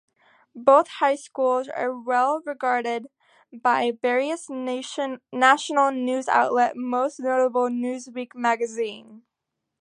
[0.55, 3.05] Both high schools are well-regarded
[3.53, 9.21] by various national news outlets, most notably Newsweek magazine.